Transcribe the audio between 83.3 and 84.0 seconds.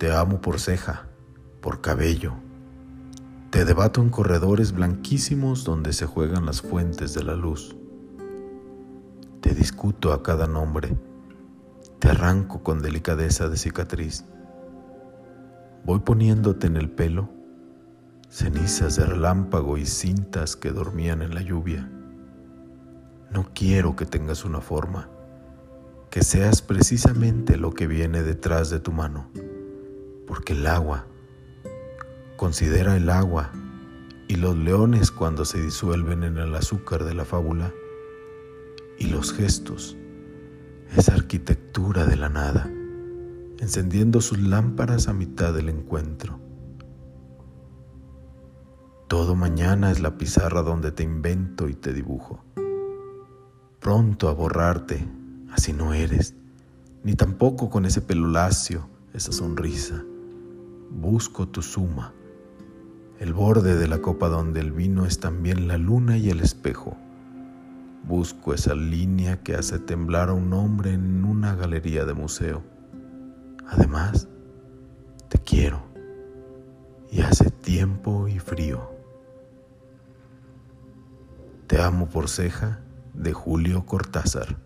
Julio